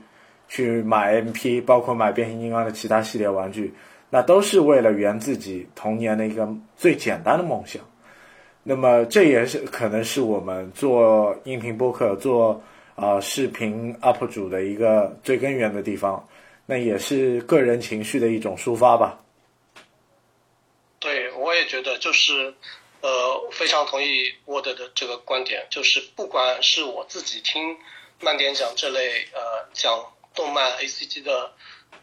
[0.49, 3.73] 去买 MP，包括买变形金刚的其他系列玩具，
[4.11, 7.81] 那都是为了圆自己童年的一个最简单的梦想。
[8.63, 12.61] 那么这也是可能是我们做音频播客、做
[12.95, 16.23] 啊视频 UP 主的一个最根源的地方。
[16.67, 19.21] 那也是个人情绪的一种抒发吧。
[20.99, 22.55] 对，我也觉得就是
[23.01, 27.79] 呃非常同意沃德的这个观点，就是不管是我自己听
[28.21, 30.13] 慢点讲这类呃讲。
[30.35, 31.53] 动漫 A C G 的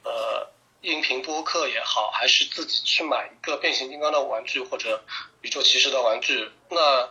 [0.03, 0.47] 呃
[0.81, 5.03] 音频播客也好，还是自己去买一个变形金刚的玩具或者
[5.41, 7.09] 宇宙骑士的玩具，那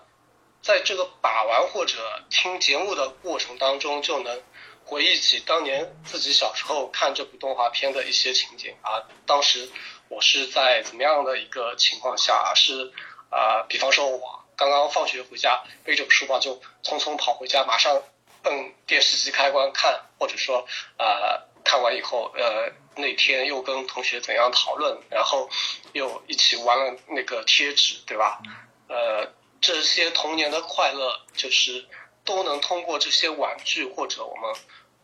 [0.63, 1.97] 在这个把玩或者
[2.31, 4.41] 听节目的过程当中，就能
[4.89, 9.05] 回忆起当年自己小时候看这部动画片的一些情景啊。
[9.27, 9.71] 当时
[10.09, 12.55] 我是在怎么样的一个情况下？
[12.57, 12.91] 是
[13.31, 18.03] 啊，比方说我刚刚放学回家，背着书包就匆匆跑回家，马上。
[18.45, 20.65] 摁电视机开关看，或者说
[20.97, 25.51] 啊看完以后，呃那天又跟同学怎样讨论，然后
[25.93, 28.41] 又一起玩了那个贴纸，对吧？
[28.89, 29.27] 呃
[29.61, 31.85] 这些童年的快乐，就是
[32.29, 34.55] 都能通过这些玩具或者我们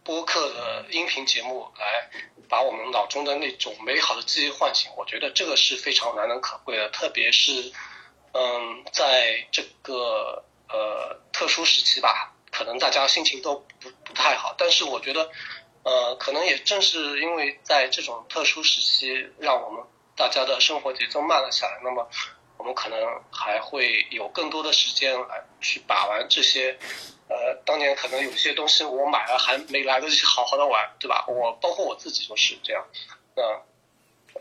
[0.05, 2.11] 播客的音频节目来
[2.51, 4.91] 把我们脑中的那种美好的记忆唤醒。
[4.95, 7.73] 我觉得这个是非常难能可贵的，特别是
[8.35, 12.31] 嗯在这个呃特殊时期吧。
[12.53, 15.29] 可能大家心情都不不太好，但是我觉得，
[15.83, 19.83] 呃，可能也正是因为在这种特殊时期，让我们
[20.15, 22.09] 大家的生活节奏慢了下来，那么
[22.57, 22.97] 我们可能
[23.33, 26.79] 还会有更多的时间来去把玩这些，
[27.29, 31.25] 呃，当年可能有些东西我买了还没来得及好好的玩，对吧？
[31.29, 32.85] 我包括我自己就是这样，
[33.35, 33.43] 那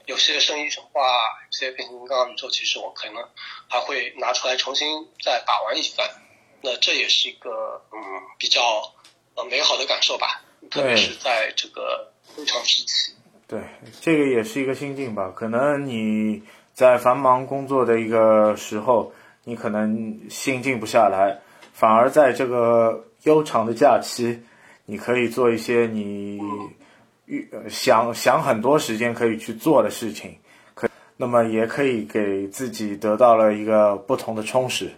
[0.06, 1.02] 有些声音神话，
[1.50, 3.24] 有些变形金刚、宇宙骑士，我可能
[3.70, 6.10] 还会拿出来重新再把玩一番。
[6.62, 8.00] 那这也是一个嗯
[8.38, 8.94] 比较
[9.36, 13.14] 呃美好的感受吧，特别是在这个非常时期。
[13.48, 13.62] 对，
[14.02, 15.32] 这个也是一个心境吧。
[15.36, 16.42] 可能你
[16.74, 19.14] 在繁忙工作的一个时候，
[19.44, 21.40] 你可能心静不下来，
[21.74, 24.40] 反而在这个悠长的假期，
[24.86, 26.40] 你可以做一些你
[27.26, 30.36] 预想想很多时间可以去做的事情，
[30.74, 34.92] 可那么也可以给自己得到了一个不同的充实。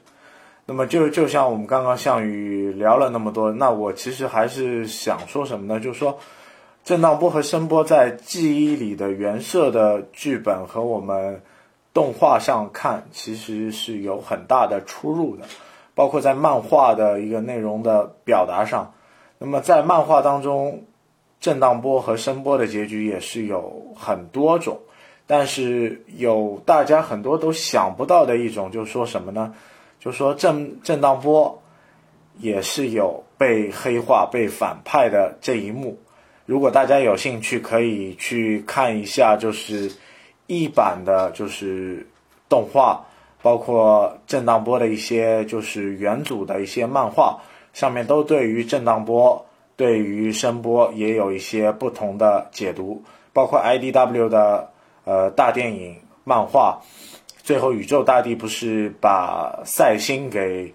[0.68, 5.80] 那么就就像我们刚刚项羽聊了那么多，那我其实还是想说什么呢？
[5.80, 6.20] 就是说，
[6.84, 11.42] 震荡波和声波在记忆里的原设的剧本和我们
[11.94, 15.46] 动画上看，其实是有很大的出入的，
[15.96, 18.94] 包括在漫画的一个内容的表达上。
[19.40, 20.84] 那么在漫画当中，
[21.40, 24.80] 震荡波和声波的结局也是有很多种，
[25.26, 29.54] 但是有大家很多都想不到的一种，就是说什么呢？
[30.00, 31.62] 就说震震荡波
[32.38, 35.98] 也是有被黑化、被反派的这一幕。
[36.46, 39.92] 如果大家有兴趣，可以去看一下，就是
[40.46, 42.06] 一版的，就是
[42.48, 43.04] 动画，
[43.46, 47.40] 包括震荡波的一些，就是原组的一些漫画，
[47.74, 53.04] 上面都对于震荡波、对于声波也有一些不同的解读。
[53.34, 54.72] 包括 IDW 的
[55.04, 56.82] 呃大电影漫画。
[57.44, 60.74] 最后，宇宙大帝不是把赛星给，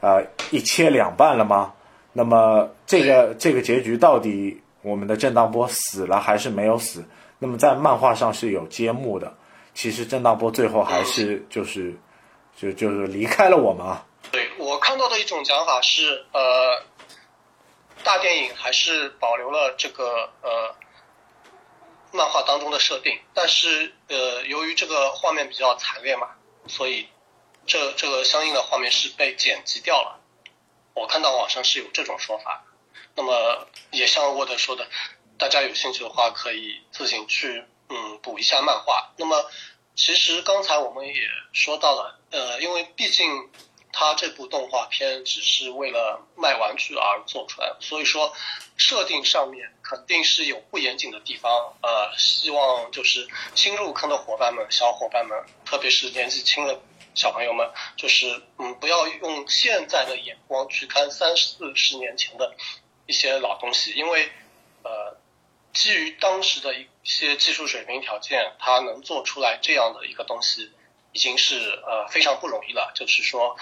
[0.00, 1.74] 呃，一切两半了吗？
[2.12, 7.04] 那么这个这个结局到底我们的震荡波死了还是没有死？
[7.38, 9.32] 那么在漫画上是有揭幕的。
[9.72, 11.94] 其实震荡波最后还是就是
[12.60, 14.04] 就就是离开了我们啊。
[14.32, 16.82] 对我看到的一种讲法是，呃，
[18.02, 20.74] 大电影还是保留了这个呃。
[22.10, 26.30] 漫画当中的设定，但是呃，由于这个画面比较惨烈嘛，
[26.66, 27.06] 所以
[27.66, 30.18] 这这个相应的画面是被剪辑掉了。
[30.94, 32.64] 我看到网上是有这种说法。
[33.14, 34.88] 那么也像沃德说的，
[35.38, 39.10] 大家有兴趣的话可以自行去嗯补一下漫画。
[39.18, 39.44] 那么
[39.98, 41.14] 其实刚才我们也
[41.52, 43.50] 说到了，呃，因为毕竟。
[43.90, 48.32] 他这部动画片只是为了卖玩具而做出来，所以说
[48.76, 51.50] 设定上面肯定是有不严谨的地方。
[51.82, 53.26] 呃，希望就是
[53.56, 56.80] 新入坑的伙伴们、小伙伴们，特别是年纪轻的
[57.14, 62.54] 小朋友们，就是嗯，不要用现在的眼光去看三四十年前的
[63.06, 64.30] 一些老东西，因为，
[65.78, 70.72] 基于当时的一些技术水平条件，他能做出来这样的一个东西，
[71.12, 71.54] 已经是
[71.86, 72.90] 呃非常不容易了。
[72.96, 73.56] 就是说。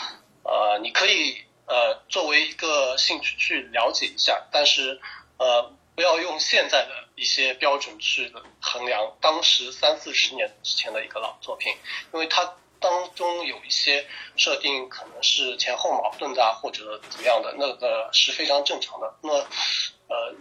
[0.48, 5.00] 呃，你可以呃作为一个兴趣去了解一下，但是
[5.38, 11.74] 呃不要用现在的一些标准去衡量当时三四十年之前的一个老作品，
[12.14, 14.06] 因为它当中有一些
[14.36, 19.16] 设定可能是前后矛盾的或者怎么样的，那个是非常正常的。
[19.22, 20.32] 那呃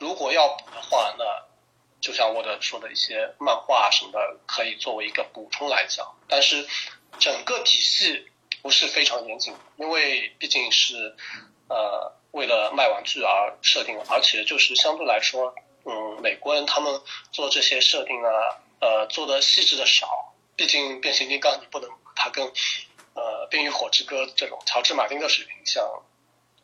[0.00, 1.24] 如果要补的话，那
[2.00, 6.66] 就像我的说的一些漫画什么的，可以作为一个补充来讲，但是
[7.20, 8.26] 整个体系。
[8.62, 11.16] 不是非常严谨，因为毕竟是
[11.70, 15.54] 呃为了卖玩具而设定，而且就是相对来说，
[15.86, 17.00] 嗯，美国人他们
[17.32, 18.28] 做这些设定呢，
[18.82, 20.34] 呃，做的细致的少。
[20.56, 22.44] 毕竟变形金刚你不能它跟
[23.14, 25.82] 呃冰与火之歌这种乔治马丁的水平相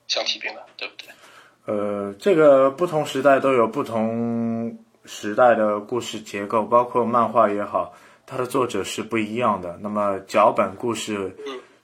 [0.06, 1.08] 相提并论，对不对？
[1.66, 7.92] 呃，这个不同时代都有不同时代的故事结构，包括漫画也好，
[8.24, 9.78] 它的作者是不一样的。
[9.82, 11.36] 那么脚本故事。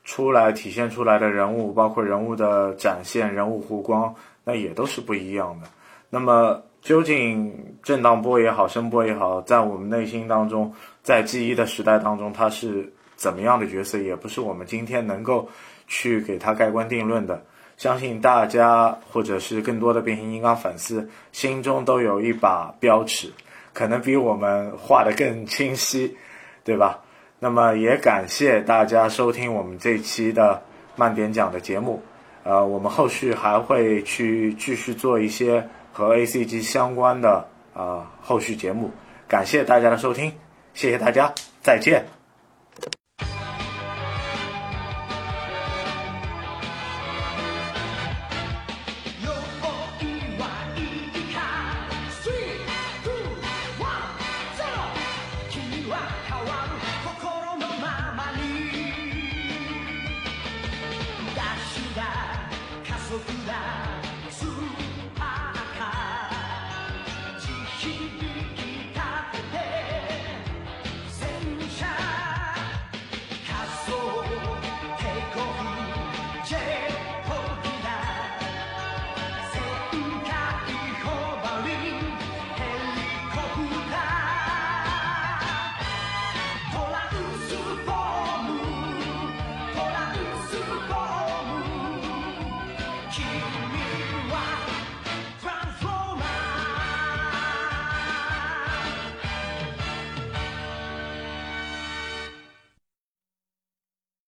[0.04, 4.12] 出来体现出来的人物，包括人物的展现、人物弧光，
[4.42, 5.68] 那也都是不一样的。
[6.10, 10.74] 那么，究竟震荡波也好，声波也好，在我们内心当中，
[11.04, 15.48] 在记忆的时代当中，它是怎么样的角色，也不是我们今天能够
[15.86, 17.40] 去给他盖棺定论的。
[17.76, 23.32] 相信大家，或者是更多的变形金刚粉丝，心中都有一把标尺，
[23.72, 26.16] 可能比我们画的更清晰，
[26.64, 27.00] 对吧？
[27.38, 30.62] 那么也感谢大家收听我们这期的
[30.94, 32.00] 慢点讲的节目，
[32.44, 38.92] 呃，我们后续还会去继续做一些和 A C G 相关的啊后续节目，
[39.26, 40.32] 感谢大家的收听，
[40.72, 42.21] 谢谢大家，再见。